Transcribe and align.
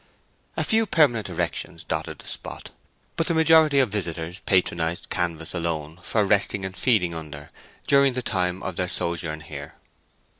A 0.57 0.63
few 0.63 0.87
permanent 0.87 1.29
erections 1.29 1.83
dotted 1.83 2.17
the 2.17 2.25
spot, 2.27 2.71
but 3.17 3.27
the 3.27 3.35
majority 3.35 3.77
of 3.77 3.91
visitors 3.91 4.39
patronized 4.47 5.11
canvas 5.11 5.53
alone 5.53 5.99
for 6.01 6.25
resting 6.25 6.65
and 6.65 6.75
feeding 6.75 7.13
under 7.13 7.51
during 7.85 8.13
the 8.13 8.23
time 8.23 8.63
of 8.63 8.77
their 8.77 8.87
sojourn 8.87 9.41
here. 9.41 9.75